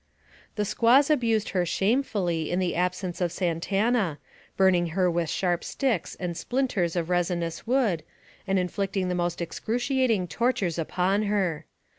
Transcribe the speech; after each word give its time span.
The 0.55 0.65
squaws 0.65 1.11
abused 1.11 1.49
her 1.49 1.63
shamefully 1.63 2.49
in 2.49 2.57
the 2.57 2.75
absence 2.75 3.21
of 3.21 3.31
Santana, 3.31 4.17
burning 4.57 4.87
her 4.97 5.11
with 5.11 5.29
sharp 5.29 5.63
sticks 5.63 6.15
and 6.15 6.35
splint 6.35 6.75
ers 6.75 6.95
of 6.95 7.11
resinous 7.11 7.67
wood, 7.67 8.01
and 8.47 8.57
inflicting 8.57 9.09
the 9.09 9.13
most 9.13 9.37
excruci 9.41 9.99
ating 10.01 10.27
tortures 10.29 10.79
upon 10.79 11.21
her. 11.25 11.67